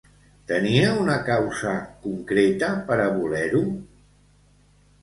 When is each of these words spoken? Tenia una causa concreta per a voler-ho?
Tenia 0.51 0.87
una 1.01 1.17
causa 1.27 1.75
concreta 2.07 2.71
per 2.89 2.99
a 3.05 3.09
voler-ho? 3.21 3.65